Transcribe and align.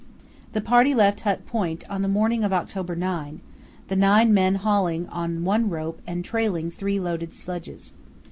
The 0.53 0.61
party 0.61 0.95
left 0.95 1.19
Hut 1.19 1.45
Point 1.45 1.87
on 1.87 2.01
the 2.01 2.07
morning 2.07 2.43
of 2.43 2.51
October 2.51 2.95
9, 2.95 3.39
the 3.87 3.95
nine 3.95 4.33
men 4.33 4.55
hauling 4.55 5.07
on 5.09 5.43
one 5.43 5.69
rope 5.69 6.01
and 6.07 6.25
trailing 6.25 6.71
three 6.71 6.99
loaded 6.99 7.35
sledges. 7.35 7.93